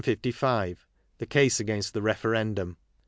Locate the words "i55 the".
0.03-1.27